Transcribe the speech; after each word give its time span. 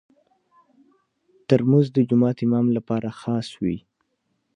ترموز 1.47 1.87
د 1.93 1.97
جومات 2.09 2.37
امام 2.45 2.67
لپاره 2.77 3.09
خاص 3.21 3.47
وي. 3.61 3.77